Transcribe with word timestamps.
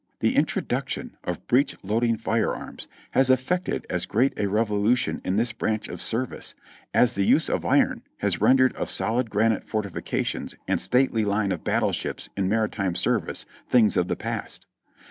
The 0.19 0.35
introduction 0.35 1.15
of 1.25 1.45
breech 1.45 1.75
loading 1.83 2.17
fire 2.17 2.55
arms 2.55 2.87
has 3.11 3.29
effected 3.29 3.85
as 3.87 4.07
great 4.07 4.33
a 4.35 4.47
revolution 4.49 5.21
in 5.23 5.35
this 5.35 5.53
branch 5.53 5.87
of 5.87 6.01
service 6.01 6.55
as 6.91 7.13
the 7.13 7.23
use 7.23 7.47
of 7.47 7.63
iron 7.63 8.01
has 8.17 8.41
rendered 8.41 8.75
of 8.77 8.89
solid 8.89 9.29
granite 9.29 9.69
fortifications, 9.69 10.55
and 10.67 10.81
stately 10.81 11.23
line 11.23 11.51
of 11.51 11.63
battleships 11.63 12.29
in 12.35 12.49
mar 12.49 12.67
itime 12.67 12.97
service 12.97 13.45
things 13.69 13.95
of 13.95 14.07
the 14.07 14.15
past. 14.15 14.65